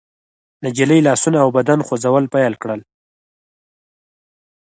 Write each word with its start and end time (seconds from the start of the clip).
نجلۍ 0.65 0.99
لاسونه 1.07 1.37
او 1.43 1.49
بدن 1.57 1.79
خوځول 1.87 2.23
پيل 2.33 2.53
کړل. 2.61 2.81